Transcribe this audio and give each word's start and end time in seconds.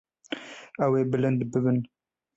Ew 0.85 0.91
ê 1.01 1.03
bilind 1.11 1.41
bibin. 1.51 1.79